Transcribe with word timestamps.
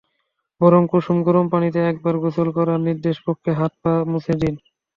বরং 0.61 0.81
কুসুম 0.91 1.17
গরম 1.23 1.45
পানিতে 1.53 1.79
একবার 1.91 2.15
গোসল 2.23 2.47
করান, 2.57 2.79
নিদেনপক্ষে 2.85 3.51
হাত-পা 3.59 3.93
মুছে 4.11 4.33
দিন। 4.41 4.55